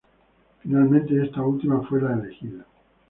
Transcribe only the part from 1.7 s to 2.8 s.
fue la elegida.